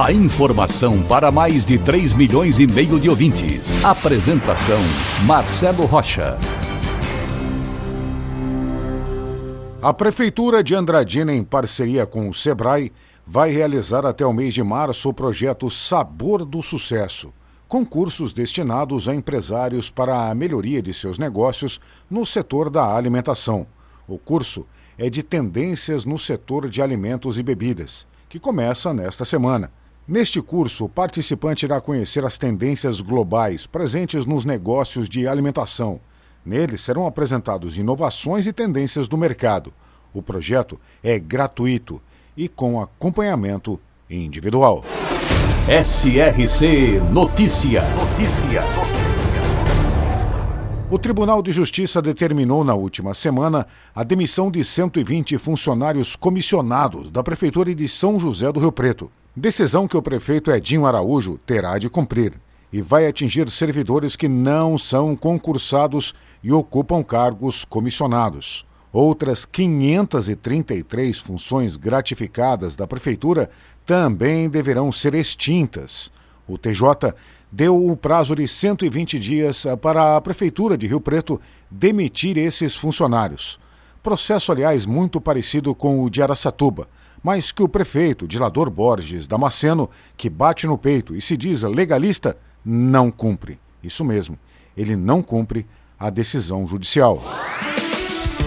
[0.00, 3.84] A informação para mais de 3 milhões e meio de ouvintes.
[3.84, 4.80] Apresentação:
[5.24, 6.38] Marcelo Rocha.
[9.82, 12.90] A Prefeitura de Andradina, em parceria com o SEBRAE,
[13.26, 17.32] vai realizar até o mês de março o projeto Sabor do Sucesso
[17.68, 21.80] concursos destinados a empresários para a melhoria de seus negócios
[22.10, 23.66] no setor da alimentação.
[24.06, 24.66] O curso
[24.98, 29.72] é de Tendências no Setor de Alimentos e Bebidas, que começa nesta semana.
[30.06, 36.00] Neste curso, o participante irá conhecer as tendências globais presentes nos negócios de alimentação.
[36.44, 39.72] Nele serão apresentados inovações e tendências do mercado.
[40.12, 42.02] O projeto é gratuito
[42.36, 43.78] e com acompanhamento
[44.10, 44.82] individual.
[45.68, 47.82] SRC Notícia.
[47.94, 48.62] Notícia.
[50.90, 57.22] O Tribunal de Justiça determinou na última semana a demissão de 120 funcionários comissionados da
[57.22, 59.08] Prefeitura de São José do Rio Preto.
[59.34, 62.34] Decisão que o prefeito Edinho Araújo terá de cumprir
[62.70, 68.66] e vai atingir servidores que não são concursados e ocupam cargos comissionados.
[68.92, 73.48] Outras 533 funções gratificadas da Prefeitura
[73.86, 76.12] também deverão ser extintas.
[76.46, 77.14] O TJ
[77.50, 83.58] deu o prazo de 120 dias para a Prefeitura de Rio Preto demitir esses funcionários.
[84.02, 86.86] Processo, aliás, muito parecido com o de Araçatuba,
[87.22, 92.36] mas que o prefeito, Dilador Borges Damasceno, que bate no peito e se diz legalista,
[92.64, 93.60] não cumpre.
[93.82, 94.38] Isso mesmo,
[94.76, 95.66] ele não cumpre
[95.98, 97.22] a decisão judicial.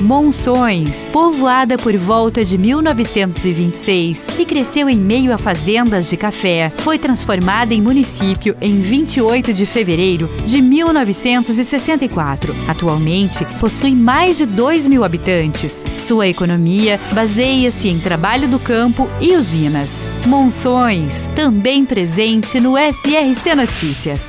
[0.00, 6.98] Monções, povoada por volta de 1926 e cresceu em meio a fazendas de café, foi
[6.98, 12.54] transformada em município em 28 de fevereiro de 1964.
[12.68, 15.84] Atualmente possui mais de 2 mil habitantes.
[15.96, 20.04] Sua economia baseia-se em trabalho do campo e usinas.
[20.26, 24.26] Monções, também presente no SRC Notícias.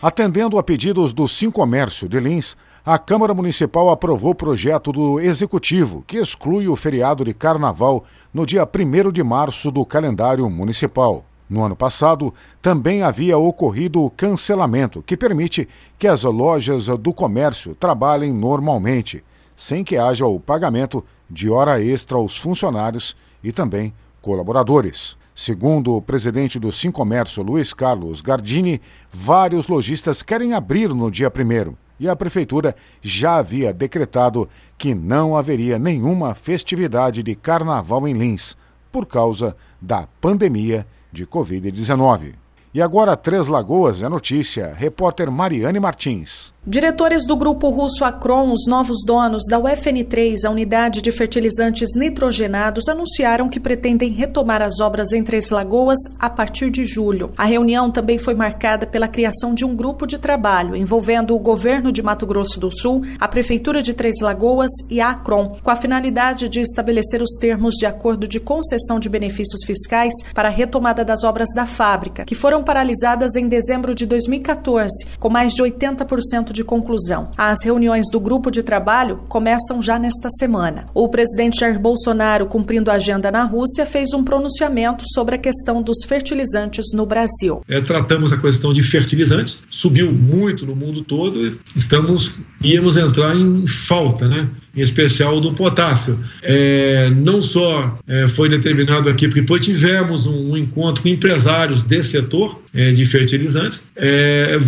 [0.00, 2.56] Atendendo a pedidos do Sim Comércio de Lins,
[2.90, 8.46] a Câmara Municipal aprovou o projeto do Executivo que exclui o feriado de Carnaval no
[8.46, 11.22] dia 1 de março do calendário municipal.
[11.50, 12.32] No ano passado,
[12.62, 15.68] também havia ocorrido o cancelamento, que permite
[15.98, 19.22] que as lojas do comércio trabalhem normalmente,
[19.54, 25.14] sem que haja o pagamento de hora extra aos funcionários e também colaboradores.
[25.34, 28.80] Segundo o presidente do Sim Comércio, Luiz Carlos Gardini,
[29.12, 35.36] vários lojistas querem abrir no dia 1 e a Prefeitura já havia decretado que não
[35.36, 38.56] haveria nenhuma festividade de carnaval em Lins,
[38.90, 42.34] por causa da pandemia de Covid-19.
[42.72, 44.74] E agora, Três Lagoas é notícia.
[44.74, 46.52] Repórter Mariane Martins.
[46.66, 52.88] Diretores do grupo russo Acron, os novos donos da UFN3, a unidade de fertilizantes nitrogenados,
[52.88, 57.30] anunciaram que pretendem retomar as obras em Três Lagoas a partir de julho.
[57.38, 61.90] A reunião também foi marcada pela criação de um grupo de trabalho envolvendo o governo
[61.90, 65.76] de Mato Grosso do Sul, a prefeitura de Três Lagoas e a Acron, com a
[65.76, 71.02] finalidade de estabelecer os termos de acordo de concessão de benefícios fiscais para a retomada
[71.04, 76.47] das obras da fábrica, que foram paralisadas em dezembro de 2014, com mais de 80%
[76.52, 77.30] de conclusão.
[77.36, 80.86] As reuniões do grupo de trabalho começam já nesta semana.
[80.94, 85.82] O presidente Jair Bolsonaro, cumprindo a agenda na Rússia, fez um pronunciamento sobre a questão
[85.82, 87.62] dos fertilizantes no Brasil.
[87.68, 92.32] É, tratamos a questão de fertilizantes, subiu muito no mundo todo, estamos
[92.62, 94.48] íamos entrar em falta, né?
[94.78, 96.18] em especial do potássio.
[96.42, 101.82] É, não só é, foi determinado aqui, porque depois tivemos um, um encontro com empresários
[101.82, 104.58] desse setor é, de fertilizantes, é,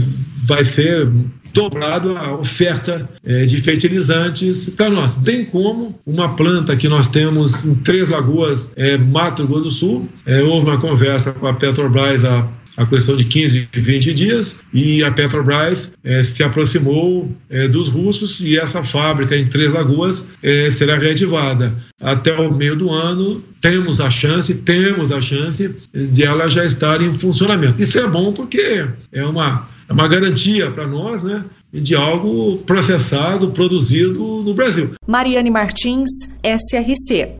[0.47, 1.09] vai ser
[1.53, 7.65] dobrado a oferta é, de fertilizantes para nós, bem como uma planta que nós temos
[7.65, 10.09] em Três Lagoas, é, Mato Grosso do Sul.
[10.27, 15.03] É, houve uma conversa com a Petrobras há a questão de 15, 20 dias, e
[15.03, 20.71] a Petrobras é, se aproximou é, dos russos e essa fábrica em Três Lagoas é,
[20.71, 21.77] será reativada.
[22.01, 27.03] Até o meio do ano, temos a chance, temos a chance de ela já estar
[27.03, 27.81] em funcionamento.
[27.83, 31.45] Isso é bom porque é uma, é uma garantia para nós, né?
[31.73, 34.93] De algo processado, produzido no Brasil.
[35.07, 36.11] Mariane Martins,
[36.43, 37.40] SRC.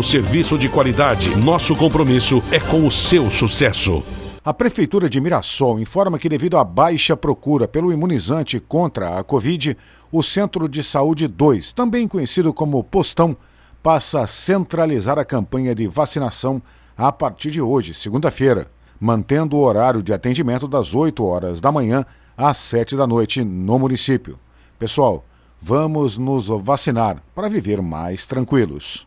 [0.00, 1.36] serviço de qualidade.
[1.36, 4.00] Nosso compromisso é com o seu sucesso.
[4.44, 9.76] A Prefeitura de Mirassol informa que, devido à baixa procura pelo imunizante contra a Covid,
[10.12, 13.36] o Centro de Saúde 2, também conhecido como Postão,
[13.82, 16.62] passa a centralizar a campanha de vacinação
[16.96, 22.06] a partir de hoje, segunda-feira, mantendo o horário de atendimento das 8 horas da manhã
[22.36, 24.38] às 7 da noite no município.
[24.78, 25.24] Pessoal,
[25.60, 29.06] vamos nos vacinar para viver mais tranquilos.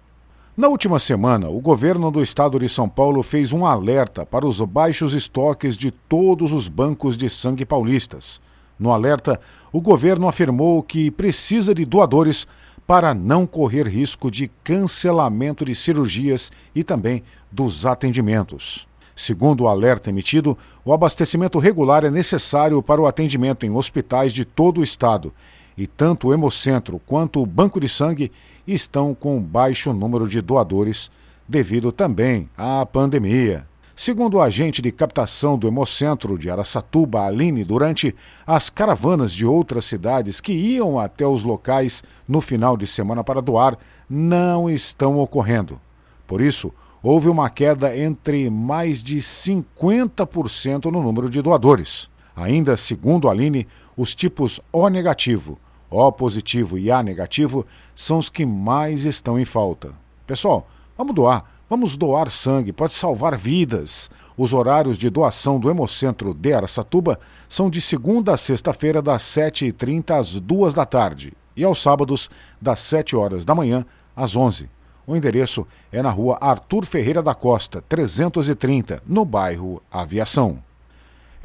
[0.57, 4.61] Na última semana, o governo do estado de São Paulo fez um alerta para os
[4.61, 8.39] baixos estoques de todos os bancos de sangue paulistas.
[8.79, 9.37] No alerta,
[9.73, 12.47] o governo afirmou que precisa de doadores
[12.87, 17.21] para não correr risco de cancelamento de cirurgias e também
[17.51, 18.87] dos atendimentos.
[19.13, 24.45] Segundo o alerta emitido, o abastecimento regular é necessário para o atendimento em hospitais de
[24.45, 25.33] todo o estado
[25.77, 28.31] e tanto o Hemocentro quanto o Banco de Sangue
[28.67, 31.11] estão com baixo número de doadores
[31.47, 33.67] devido também à pandemia.
[33.95, 38.13] Segundo o agente de captação do Hemocentro de Araçatuba, Aline, durante
[38.45, 43.41] as caravanas de outras cidades que iam até os locais no final de semana para
[43.41, 43.77] doar,
[44.09, 45.79] não estão ocorrendo.
[46.27, 52.09] Por isso, houve uma queda entre mais de 50% no número de doadores.
[52.35, 55.57] Ainda segundo Aline, os tipos O negativo,
[55.97, 57.65] O positivo e A negativo
[57.95, 59.93] são os que mais estão em falta.
[60.27, 64.09] Pessoal, vamos doar, vamos doar sangue, pode salvar vidas.
[64.35, 70.11] Os horários de doação do Hemocentro de Aracatuba são de segunda a sexta-feira, das 7h30
[70.11, 72.29] às 2 da tarde, e aos sábados,
[72.61, 74.69] das 7 horas da manhã às 11
[75.07, 80.63] o endereço é na rua Arthur Ferreira da Costa, 330, no bairro Aviação.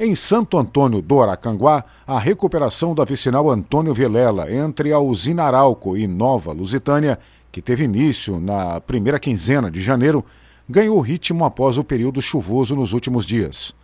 [0.03, 5.95] Em Santo Antônio do Aracanguá, a recuperação da vicinal Antônio Vilela entre a usina Arauco
[5.95, 7.19] e Nova Lusitânia,
[7.51, 10.25] que teve início na primeira quinzena de janeiro,
[10.67, 13.75] ganhou ritmo após o período chuvoso nos últimos dias.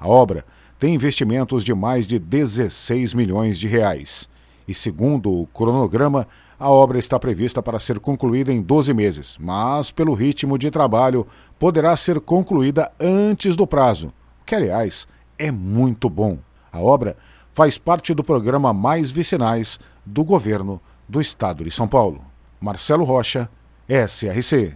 [0.00, 0.46] A obra
[0.78, 4.26] tem investimentos de mais de 16 milhões de reais.
[4.66, 6.26] E segundo o cronograma,
[6.58, 11.26] a obra está prevista para ser concluída em 12 meses, mas pelo ritmo de trabalho
[11.58, 15.06] poderá ser concluída antes do prazo, o que, aliás,
[15.38, 16.38] é muito bom.
[16.72, 17.16] A obra
[17.52, 22.20] faz parte do programa Mais Vicinais do governo do estado de São Paulo.
[22.60, 23.48] Marcelo Rocha,
[23.88, 24.74] SRC.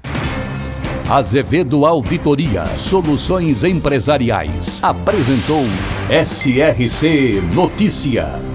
[1.10, 5.64] Azevedo Auditoria Soluções Empresariais apresentou
[6.08, 8.50] SRC Notícia.